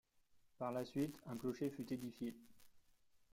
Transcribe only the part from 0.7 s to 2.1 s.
la suite, un clocher fut